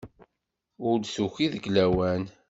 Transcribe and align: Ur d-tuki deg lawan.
Ur 0.87 0.95
d-tuki 0.99 1.47
deg 1.53 1.65
lawan. 1.75 2.23